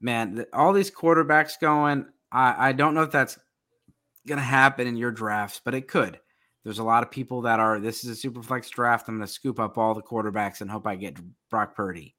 Man, 0.00 0.46
all 0.54 0.72
these 0.72 0.90
quarterbacks 0.90 1.60
going. 1.60 2.06
I, 2.32 2.68
I 2.68 2.72
don't 2.72 2.94
know 2.94 3.02
if 3.02 3.10
that's 3.10 3.38
going 4.26 4.38
to 4.38 4.44
happen 4.44 4.86
in 4.86 4.96
your 4.96 5.10
drafts, 5.10 5.60
but 5.64 5.74
it 5.74 5.88
could. 5.88 6.18
There's 6.64 6.80
a 6.80 6.84
lot 6.84 7.02
of 7.02 7.10
people 7.10 7.42
that 7.42 7.60
are, 7.60 7.78
this 7.78 8.02
is 8.02 8.10
a 8.10 8.16
super 8.16 8.42
flex 8.42 8.68
draft. 8.68 9.08
I'm 9.08 9.16
going 9.16 9.26
to 9.26 9.32
scoop 9.32 9.60
up 9.60 9.78
all 9.78 9.94
the 9.94 10.02
quarterbacks 10.02 10.60
and 10.60 10.70
hope 10.70 10.86
I 10.86 10.96
get 10.96 11.16
Brock 11.48 11.76
Purdy. 11.76 12.14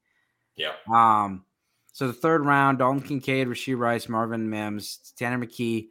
Yeah. 0.55 0.71
Um, 0.91 1.43
so 1.91 2.07
the 2.07 2.13
third 2.13 2.45
round, 2.45 2.79
Dalton 2.79 3.01
Kincaid, 3.01 3.47
Rashee 3.47 3.77
Rice, 3.77 4.07
Marvin 4.07 4.49
Mims, 4.49 5.13
Tanner 5.17 5.45
McKee, 5.45 5.89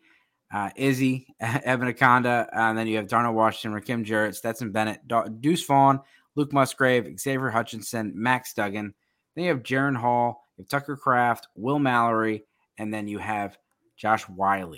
uh, 0.55 0.71
Izzy, 0.77 1.27
Abanikanda, 1.43 2.49
and 2.53 2.79
then 2.79 2.87
you 2.87 2.97
have 2.97 3.09
Darnell 3.09 3.35
Washington, 3.35 3.79
Rakim 3.79 4.05
Jarrett, 4.05 4.37
Stetson 4.37 4.73
Bennett, 4.73 5.01
Deuce 5.41 5.65
Vaughn, 5.65 6.01
Luke 6.35 6.53
Musgrave, 6.53 7.19
Xavier 7.19 7.51
Hutchinson, 7.51 8.13
Max 8.15 8.55
Duggan. 8.55 8.95
Then 9.35 9.45
you 9.45 9.51
have 9.51 9.63
Jaren 9.63 9.97
Hall, 9.97 10.47
you 10.57 10.63
have 10.63 10.69
Tucker 10.69 10.97
Kraft, 10.97 11.49
Will 11.57 11.79
Mallory, 11.79 12.45
and 12.79 12.93
then 12.93 13.09
you 13.09 13.19
have 13.19 13.59
Josh 13.97 14.23
Whyle. 14.25 14.75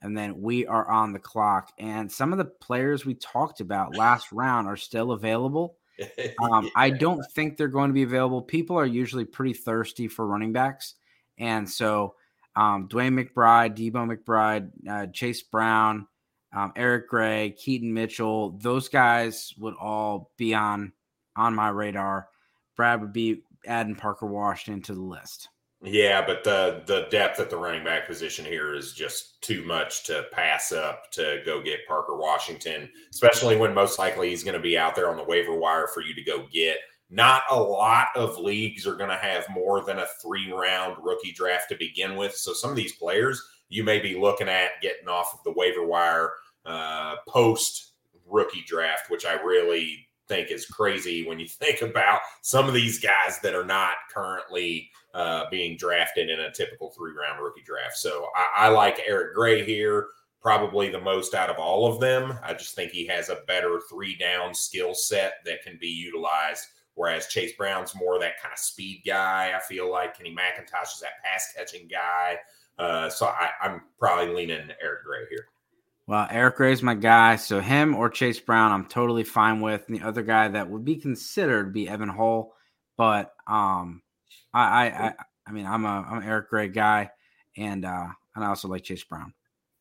And 0.00 0.16
then 0.16 0.40
we 0.40 0.66
are 0.66 0.88
on 0.88 1.12
the 1.12 1.18
clock. 1.18 1.72
And 1.78 2.10
some 2.10 2.32
of 2.32 2.38
the 2.38 2.44
players 2.44 3.04
we 3.04 3.14
talked 3.14 3.60
about 3.60 3.96
last 3.96 4.30
round 4.32 4.68
are 4.68 4.76
still 4.76 5.12
available. 5.12 5.76
Um, 6.40 6.66
yeah. 6.66 6.70
I 6.76 6.90
don't 6.90 7.24
think 7.32 7.56
they're 7.56 7.66
going 7.66 7.90
to 7.90 7.94
be 7.94 8.04
available. 8.04 8.40
People 8.40 8.78
are 8.78 8.86
usually 8.86 9.24
pretty 9.24 9.52
thirsty 9.52 10.06
for 10.06 10.28
running 10.28 10.52
backs. 10.52 10.94
And 11.38 11.68
so 11.68 12.14
um, 12.54 12.88
DeWayne 12.88 13.18
McBride, 13.18 13.76
Debo 13.76 14.16
McBride, 14.16 14.70
uh, 14.88 15.06
Chase 15.12 15.42
Brown, 15.42 16.06
um, 16.52 16.72
Eric 16.76 17.08
Gray, 17.08 17.54
Keaton 17.58 17.92
Mitchell, 17.92 18.50
those 18.60 18.88
guys 18.88 19.52
would 19.58 19.74
all 19.74 20.30
be 20.36 20.54
on 20.54 20.92
on 21.36 21.54
my 21.54 21.68
radar. 21.68 22.28
Brad 22.76 23.00
would 23.00 23.12
be 23.12 23.42
adding 23.66 23.94
Parker 23.94 24.26
Washington 24.26 24.82
to 24.82 24.94
the 24.94 25.02
list. 25.02 25.48
Yeah, 25.80 26.26
but 26.26 26.42
the 26.42 26.82
the 26.86 27.06
depth 27.10 27.38
at 27.38 27.50
the 27.50 27.56
running 27.56 27.84
back 27.84 28.08
position 28.08 28.44
here 28.44 28.74
is 28.74 28.94
just 28.94 29.40
too 29.42 29.64
much 29.64 30.04
to 30.06 30.24
pass 30.32 30.72
up 30.72 31.10
to 31.12 31.40
go 31.46 31.62
get 31.62 31.86
Parker 31.86 32.16
Washington, 32.16 32.90
especially 33.12 33.56
when 33.56 33.72
most 33.72 33.96
likely 33.98 34.30
he's 34.30 34.42
going 34.42 34.56
to 34.56 34.60
be 34.60 34.76
out 34.76 34.96
there 34.96 35.08
on 35.08 35.16
the 35.16 35.24
waiver 35.24 35.56
wire 35.56 35.86
for 35.86 36.00
you 36.00 36.14
to 36.14 36.22
go 36.24 36.46
get. 36.52 36.78
Not 37.10 37.42
a 37.48 37.58
lot 37.58 38.08
of 38.16 38.38
leagues 38.38 38.88
are 38.88 38.96
going 38.96 39.10
to 39.10 39.16
have 39.16 39.48
more 39.50 39.84
than 39.84 40.00
a 40.00 40.06
three 40.20 40.52
round 40.52 40.96
rookie 41.00 41.32
draft 41.32 41.68
to 41.68 41.76
begin 41.76 42.16
with. 42.16 42.34
So 42.34 42.52
some 42.52 42.70
of 42.70 42.76
these 42.76 42.96
players 42.96 43.40
you 43.68 43.84
may 43.84 44.00
be 44.00 44.18
looking 44.18 44.48
at 44.48 44.80
getting 44.82 45.08
off 45.08 45.34
of 45.34 45.44
the 45.44 45.52
waiver 45.52 45.86
wire 45.86 46.32
uh, 46.64 47.16
post 47.28 47.92
rookie 48.26 48.64
draft, 48.66 49.10
which 49.10 49.24
I 49.24 49.34
really 49.34 50.07
think 50.28 50.50
is 50.50 50.66
crazy 50.66 51.26
when 51.26 51.38
you 51.38 51.48
think 51.48 51.82
about 51.82 52.20
some 52.42 52.68
of 52.68 52.74
these 52.74 52.98
guys 52.98 53.38
that 53.42 53.54
are 53.54 53.64
not 53.64 53.94
currently 54.12 54.90
uh, 55.14 55.44
being 55.50 55.76
drafted 55.76 56.28
in 56.30 56.40
a 56.40 56.52
typical 56.52 56.90
three 56.90 57.12
round 57.12 57.42
rookie 57.42 57.62
draft. 57.62 57.96
So 57.96 58.28
I, 58.36 58.66
I, 58.66 58.68
like 58.68 59.00
Eric 59.06 59.34
Gray 59.34 59.64
here, 59.64 60.08
probably 60.40 60.90
the 60.90 61.00
most 61.00 61.34
out 61.34 61.50
of 61.50 61.58
all 61.58 61.90
of 61.90 61.98
them. 62.00 62.38
I 62.42 62.52
just 62.54 62.74
think 62.74 62.92
he 62.92 63.06
has 63.06 63.28
a 63.28 63.40
better 63.46 63.80
three 63.90 64.16
down 64.16 64.54
skill 64.54 64.94
set 64.94 65.34
that 65.44 65.62
can 65.62 65.78
be 65.80 65.88
utilized. 65.88 66.66
Whereas 66.94 67.28
Chase 67.28 67.52
Brown's 67.56 67.94
more 67.94 68.18
that 68.18 68.40
kind 68.42 68.52
of 68.52 68.58
speed 68.58 69.02
guy. 69.06 69.52
I 69.56 69.60
feel 69.60 69.90
like 69.90 70.16
Kenny 70.16 70.34
McIntosh 70.34 70.94
is 70.94 71.00
that 71.00 71.22
pass 71.24 71.52
catching 71.56 71.86
guy. 71.88 72.38
Uh, 72.76 73.08
so 73.08 73.26
I, 73.26 73.50
I'm 73.62 73.82
probably 73.98 74.34
leaning 74.34 74.68
Eric 74.82 75.04
Gray 75.04 75.26
here. 75.30 75.46
Well, 76.08 76.26
Eric 76.30 76.56
Gray's 76.56 76.82
my 76.82 76.94
guy, 76.94 77.36
so 77.36 77.60
him 77.60 77.94
or 77.94 78.08
Chase 78.08 78.40
Brown, 78.40 78.72
I'm 78.72 78.86
totally 78.86 79.24
fine 79.24 79.60
with. 79.60 79.84
And 79.86 80.00
the 80.00 80.06
other 80.06 80.22
guy 80.22 80.48
that 80.48 80.70
would 80.70 80.82
be 80.82 80.96
considered 80.96 81.74
be 81.74 81.86
Evan 81.86 82.08
Hull, 82.08 82.54
but 82.96 83.34
um, 83.46 84.00
I, 84.54 84.88
I, 84.88 85.14
I, 85.46 85.52
mean, 85.52 85.66
I'm 85.66 85.84
a 85.84 86.06
I'm 86.10 86.18
an 86.18 86.24
Eric 86.24 86.48
Gray 86.48 86.68
guy, 86.68 87.10
and 87.58 87.84
uh, 87.84 88.06
and 88.34 88.42
I 88.42 88.48
also 88.48 88.68
like 88.68 88.84
Chase 88.84 89.04
Brown. 89.04 89.34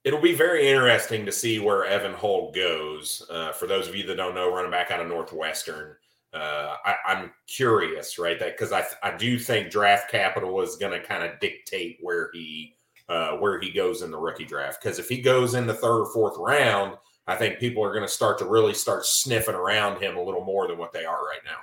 It'll 0.04 0.20
be 0.20 0.36
very 0.36 0.68
interesting 0.68 1.26
to 1.26 1.32
see 1.32 1.60
where 1.60 1.86
Evan 1.86 2.14
Hull 2.14 2.52
goes. 2.52 3.26
Uh, 3.30 3.54
for 3.54 3.66
those 3.66 3.88
of 3.88 3.96
you 3.96 4.06
that 4.08 4.18
don't 4.18 4.36
know, 4.36 4.54
running 4.54 4.70
back 4.70 4.92
out 4.92 5.00
of 5.00 5.08
Northwestern, 5.08 5.96
uh, 6.34 6.76
I, 6.86 6.96
am 7.08 7.32
curious, 7.48 8.20
right? 8.20 8.38
That 8.38 8.58
because 8.58 8.74
I 8.74 8.84
I 9.02 9.16
do 9.16 9.40
think 9.40 9.72
draft 9.72 10.12
capital 10.12 10.60
is 10.60 10.76
going 10.76 10.92
to 10.92 11.08
kind 11.08 11.24
of 11.24 11.40
dictate 11.40 12.00
where 12.02 12.32
he 12.34 12.76
uh, 13.10 13.32
where 13.38 13.60
he 13.60 13.72
goes 13.72 14.02
in 14.02 14.12
the 14.12 14.18
rookie 14.18 14.46
draft. 14.46 14.82
Because 14.82 15.00
if 15.00 15.08
he 15.08 15.22
goes 15.22 15.54
in 15.54 15.68
the 15.68 15.74
third 15.74 16.02
or 16.02 16.14
fourth 16.14 16.36
round, 16.38 16.98
I 17.28 17.36
think 17.36 17.60
people 17.60 17.84
are 17.84 17.92
going 17.94 18.06
to 18.06 18.12
start 18.12 18.38
to 18.40 18.46
really 18.46 18.74
start 18.74 19.06
sniffing 19.06 19.56
around 19.56 20.02
him 20.02 20.18
a 20.18 20.24
little 20.24 20.44
more 20.44 20.68
than 20.68 20.78
what 20.78 20.94
they 20.94 21.06
are 21.06 21.26
right 21.26 21.42
now. 21.46 21.58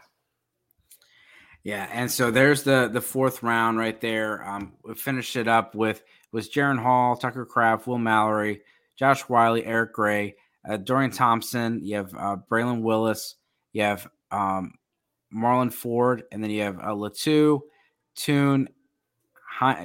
Yeah, 1.62 1.88
and 1.90 2.10
so 2.10 2.30
there's 2.30 2.62
the 2.62 2.90
the 2.92 3.00
fourth 3.00 3.42
round 3.42 3.78
right 3.78 3.98
there. 3.98 4.46
Um, 4.46 4.74
we 4.84 4.94
finished 4.94 5.34
it 5.36 5.48
up 5.48 5.74
with 5.74 6.02
was 6.30 6.50
Jaren 6.50 6.78
Hall, 6.78 7.16
Tucker 7.16 7.46
Kraft, 7.46 7.86
Will 7.86 7.96
Mallory, 7.96 8.60
Josh 8.96 9.22
Whyle, 9.22 9.56
Eric 9.56 9.94
Gray, 9.94 10.36
uh, 10.68 10.76
Dorian 10.76 11.10
Thompson. 11.10 11.80
You 11.82 11.96
have 11.96 12.14
uh, 12.14 12.36
Brayden 12.50 12.82
Willis. 12.82 13.36
You 13.72 13.82
have 13.82 14.06
um, 14.30 14.74
Marlon 15.34 15.72
Ford, 15.72 16.24
and 16.30 16.44
then 16.44 16.50
you 16.50 16.62
have 16.62 16.78
uh, 16.78 16.88
Latu, 16.88 17.60
Tune, 18.14 18.68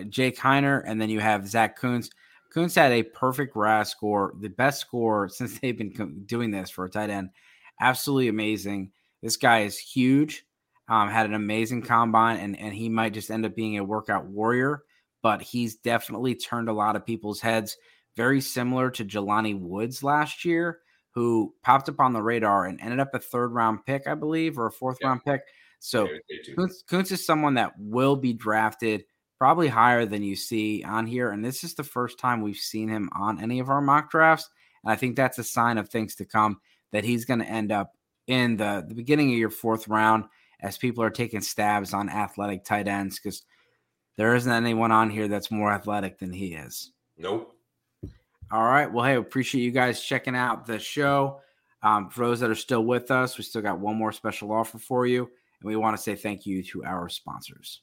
Jake 0.09 0.37
Haener, 0.37 0.83
and 0.85 1.01
then 1.01 1.09
you 1.09 1.19
have 1.19 1.47
Zach 1.47 1.79
Kuntz. 1.79 2.09
Kuntz 2.53 2.75
had 2.75 2.91
a 2.91 3.03
perfect 3.03 3.55
RAS 3.55 3.89
score, 3.89 4.33
the 4.39 4.49
best 4.49 4.81
score 4.81 5.29
since 5.29 5.59
they've 5.59 5.77
been 5.77 6.23
doing 6.25 6.51
this 6.51 6.69
for 6.69 6.85
a 6.85 6.89
tight 6.89 7.09
end. 7.09 7.29
Absolutely 7.79 8.27
amazing. 8.27 8.91
This 9.21 9.37
guy 9.37 9.61
is 9.61 9.77
huge. 9.77 10.45
Um, 10.87 11.09
had 11.09 11.27
an 11.27 11.35
amazing 11.35 11.83
combine, 11.83 12.37
and 12.37 12.59
and 12.59 12.73
he 12.73 12.89
might 12.89 13.13
just 13.13 13.29
end 13.29 13.45
up 13.45 13.55
being 13.55 13.77
a 13.77 13.83
workout 13.83 14.25
warrior. 14.25 14.83
But 15.21 15.41
he's 15.41 15.75
definitely 15.75 16.33
turned 16.33 16.69
a 16.69 16.73
lot 16.73 16.95
of 16.95 17.05
people's 17.05 17.41
heads. 17.41 17.77
Very 18.15 18.41
similar 18.41 18.89
to 18.91 19.05
Jelani 19.05 19.59
Woods 19.59 20.01
last 20.01 20.45
year, 20.45 20.79
who 21.11 21.53
popped 21.61 21.89
up 21.89 21.99
on 21.99 22.13
the 22.13 22.21
radar 22.21 22.65
and 22.65 22.79
ended 22.81 22.99
up 22.99 23.13
a 23.13 23.19
third 23.19 23.49
round 23.49 23.85
pick, 23.85 24.07
I 24.07 24.15
believe, 24.15 24.57
or 24.57 24.67
a 24.67 24.71
fourth 24.71 24.97
yeah. 25.01 25.09
round 25.09 25.21
pick. 25.25 25.41
So 25.79 26.07
Kuntz, 26.55 26.83
Kuntz 26.83 27.11
is 27.11 27.25
someone 27.25 27.53
that 27.55 27.73
will 27.77 28.15
be 28.15 28.33
drafted 28.33 29.03
probably 29.39 29.69
higher 29.69 30.05
than 30.05 30.21
you 30.21 30.35
see 30.35 30.83
on 30.83 31.07
here. 31.07 31.31
And 31.31 31.43
this 31.43 31.63
is 31.63 31.73
the 31.73 31.83
first 31.83 32.19
time 32.19 32.41
we've 32.41 32.57
seen 32.57 32.89
him 32.89 33.09
on 33.13 33.41
any 33.41 33.59
of 33.59 33.69
our 33.69 33.81
mock 33.81 34.11
drafts. 34.11 34.49
And 34.83 34.91
I 34.91 34.95
think 34.95 35.15
that's 35.15 35.39
a 35.39 35.43
sign 35.43 35.77
of 35.77 35.89
things 35.89 36.15
to 36.15 36.25
come 36.25 36.59
that 36.91 37.05
he's 37.05 37.25
going 37.25 37.39
to 37.39 37.45
end 37.45 37.71
up 37.71 37.95
in 38.27 38.57
the, 38.57 38.85
the 38.87 38.93
beginning 38.93 39.31
of 39.31 39.37
your 39.37 39.49
fourth 39.49 39.87
round 39.87 40.25
as 40.59 40.77
people 40.77 41.03
are 41.03 41.09
taking 41.09 41.41
stabs 41.41 41.93
on 41.93 42.09
athletic 42.09 42.65
tight 42.65 42.87
ends 42.87 43.17
because 43.17 43.43
there 44.17 44.35
isn't 44.35 44.51
anyone 44.51 44.91
on 44.91 45.09
here 45.09 45.29
that's 45.29 45.49
more 45.49 45.71
athletic 45.71 46.19
than 46.19 46.33
he 46.33 46.53
is. 46.53 46.91
Nope. 47.17 47.55
All 48.51 48.63
right. 48.63 48.91
Well, 48.91 49.05
hey, 49.05 49.15
appreciate 49.15 49.61
you 49.61 49.71
guys 49.71 50.01
checking 50.01 50.35
out 50.35 50.65
the 50.65 50.79
show. 50.79 51.39
Um, 51.81 52.09
for 52.09 52.25
those 52.25 52.41
that 52.41 52.49
are 52.49 52.55
still 52.55 52.83
with 52.83 53.09
us, 53.09 53.37
we 53.37 53.43
still 53.45 53.61
got 53.61 53.79
one 53.79 53.95
more 53.95 54.11
special 54.11 54.51
offer 54.51 54.79
for 54.79 55.05
you. 55.05 55.21
And 55.21 55.67
we 55.67 55.77
want 55.77 55.95
to 55.95 56.03
say 56.03 56.15
thank 56.15 56.45
you 56.45 56.61
to 56.63 56.83
our 56.83 57.07
sponsors. 57.07 57.81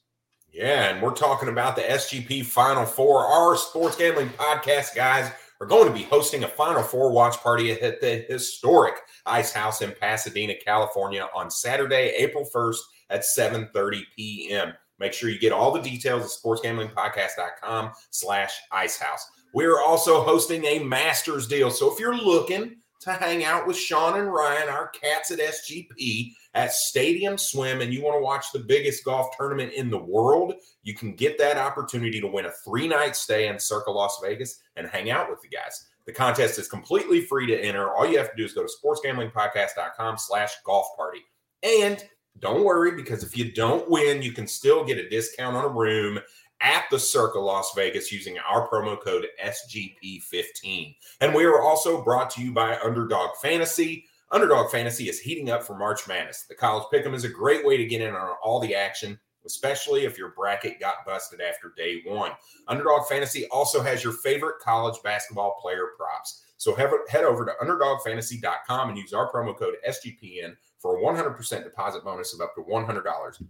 Yeah, 0.51 0.89
and 0.89 1.01
we're 1.01 1.13
talking 1.13 1.49
about 1.49 1.75
the 1.75 1.83
SGP 1.83 2.45
Final 2.45 2.85
Four. 2.85 3.25
Our 3.25 3.55
sports 3.57 3.95
gambling 3.95 4.29
podcast 4.29 4.95
guys 4.95 5.31
are 5.59 5.67
going 5.67 5.87
to 5.87 5.93
be 5.93 6.03
hosting 6.03 6.43
a 6.43 6.47
Final 6.47 6.83
Four 6.83 7.11
watch 7.11 7.37
party 7.37 7.71
at 7.71 8.01
the 8.01 8.25
historic 8.29 8.95
Ice 9.25 9.51
House 9.51 9.81
in 9.81 9.93
Pasadena, 9.99 10.53
California 10.55 11.27
on 11.35 11.51
Saturday, 11.51 12.13
April 12.17 12.47
1st 12.53 12.77
at 13.09 13.21
7.30 13.21 14.01
p.m. 14.15 14.73
Make 14.99 15.13
sure 15.13 15.29
you 15.29 15.39
get 15.39 15.51
all 15.51 15.71
the 15.71 15.81
details 15.81 16.23
at 16.23 16.43
sportsgamblingpodcast.com 16.43 17.91
slash 18.09 18.53
icehouse. 18.71 19.27
We're 19.53 19.81
also 19.81 20.23
hosting 20.23 20.65
a 20.65 20.79
master's 20.79 21.47
deal. 21.47 21.71
So 21.71 21.91
if 21.91 21.99
you're 21.99 22.17
looking 22.17 22.77
to 23.01 23.13
hang 23.13 23.43
out 23.43 23.67
with 23.67 23.77
Sean 23.77 24.19
and 24.19 24.31
Ryan, 24.31 24.69
our 24.69 24.89
cats 24.89 25.31
at 25.31 25.39
SGP, 25.39 26.33
at 26.53 26.73
Stadium 26.73 27.37
Swim 27.37 27.81
and 27.81 27.93
you 27.93 28.01
want 28.01 28.17
to 28.17 28.23
watch 28.23 28.45
the 28.51 28.59
biggest 28.59 29.03
golf 29.05 29.35
tournament 29.37 29.73
in 29.73 29.89
the 29.89 29.97
world, 29.97 30.55
you 30.83 30.95
can 30.95 31.15
get 31.15 31.37
that 31.37 31.57
opportunity 31.57 32.19
to 32.19 32.27
win 32.27 32.45
a 32.45 32.51
three 32.65 32.87
night 32.87 33.15
stay 33.15 33.47
in 33.47 33.59
Circa 33.59 33.91
Las 33.91 34.19
Vegas 34.23 34.59
and 34.75 34.87
hang 34.87 35.11
out 35.11 35.29
with 35.29 35.41
the 35.41 35.49
guys. 35.49 35.87
The 36.05 36.13
contest 36.13 36.57
is 36.57 36.67
completely 36.67 37.21
free 37.21 37.45
to 37.47 37.59
enter. 37.59 37.93
All 37.93 38.07
you 38.07 38.17
have 38.17 38.31
to 38.31 38.37
do 38.37 38.45
is 38.45 38.53
go 38.53 38.63
to 38.65 38.69
sportsgamblingpodcast.com 38.83 40.17
slash 40.17 40.53
golf 40.65 40.87
party. 40.95 41.19
And 41.63 42.03
don't 42.39 42.63
worry, 42.63 42.91
because 42.91 43.23
if 43.23 43.37
you 43.37 43.51
don't 43.51 43.89
win, 43.89 44.21
you 44.21 44.31
can 44.31 44.47
still 44.47 44.85
get 44.85 44.97
a 44.97 45.09
discount 45.09 45.55
on 45.55 45.65
a 45.65 45.69
room 45.69 46.19
at 46.61 46.85
the 46.89 46.99
Circa 46.99 47.39
Las 47.39 47.71
Vegas 47.75 48.11
using 48.11 48.37
our 48.39 48.67
promo 48.67 48.99
code 48.99 49.27
SGP15. 49.43 50.95
And 51.21 51.33
we 51.33 51.45
are 51.45 51.61
also 51.61 52.03
brought 52.03 52.29
to 52.31 52.41
you 52.41 52.51
by 52.51 52.77
Underdog 52.79 53.35
Fantasy. 53.41 54.05
Underdog 54.31 54.71
Fantasy 54.71 55.07
is 55.07 55.19
heating 55.19 55.49
up 55.49 55.63
for 55.63 55.77
March 55.77 56.07
Madness. 56.07 56.43
The 56.49 56.55
college 56.55 56.85
pick'em 56.91 57.13
is 57.13 57.23
a 57.23 57.29
great 57.29 57.65
way 57.65 57.77
to 57.77 57.85
get 57.85 58.01
in 58.01 58.13
on 58.13 58.35
all 58.43 58.59
the 58.59 58.75
action. 58.75 59.19
especially 59.47 60.03
if 60.05 60.17
your 60.17 60.29
bracket 60.31 60.79
got 60.79 61.05
busted 61.05 61.41
after 61.41 61.73
day 61.75 62.01
one. 62.05 62.31
Underdog 62.67 63.07
Fantasy 63.07 63.47
also 63.47 63.81
has 63.81 64.03
your 64.03 64.13
favorite 64.13 64.59
college 64.61 65.01
basketball 65.03 65.57
player 65.61 65.91
props. 65.97 66.43
So 66.57 66.75
head, 66.75 67.23
over 67.23 67.45
to 67.45 67.53
underdogfantasy.com 67.61 68.89
and 68.89 68.97
use 68.97 69.13
our 69.13 69.31
promo 69.31 69.57
code 69.57 69.75
SGPN 69.87 70.55
for 70.79 70.97
a 70.97 71.01
100% 71.01 71.63
deposit 71.63 72.03
bonus 72.03 72.33
of 72.33 72.41
up 72.41 72.53
to 72.55 72.61
$100. 72.61 73.43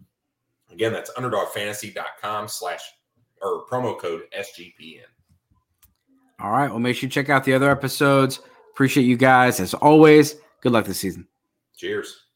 Again, 0.71 0.93
that's 0.93 1.11
underdogfantasy.com 1.11 2.47
slash 2.47 2.81
or 3.41 3.65
promo 3.67 3.99
code 3.99 4.23
SGPN. 4.37 5.01
All 6.39 6.51
right. 6.51 6.69
Well, 6.69 6.79
make 6.79 6.95
sure 6.95 7.07
you 7.07 7.11
check 7.11 7.29
out 7.29 7.43
the 7.43 7.53
other 7.53 7.71
episodes. 7.71 8.41
Appreciate 8.71 9.05
you 9.05 9.17
guys 9.17 9.59
as 9.59 9.73
always. 9.73 10.35
Good 10.61 10.71
luck 10.71 10.85
this 10.85 10.99
season. 10.99 11.27
Cheers. 11.75 12.26